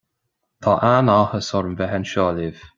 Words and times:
Tá 0.65 0.73
an-áthas 0.93 1.49
orm 1.61 1.77
bheith 1.83 1.95
anseo 2.01 2.29
libh 2.41 2.61